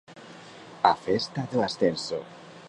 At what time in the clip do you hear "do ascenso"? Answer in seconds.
1.51-2.19